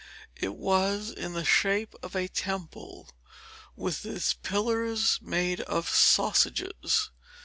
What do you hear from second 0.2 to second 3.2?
It was in the shape of a temple,